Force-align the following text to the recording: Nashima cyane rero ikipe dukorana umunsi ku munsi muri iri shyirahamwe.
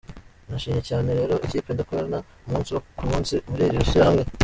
Nashima 0.49 0.79
cyane 0.89 1.09
rero 1.19 1.35
ikipe 1.45 1.69
dukorana 1.79 2.17
umunsi 2.45 2.71
ku 2.97 3.03
munsi 3.09 3.33
muri 3.49 3.63
iri 3.69 3.89
shyirahamwe. 3.89 4.23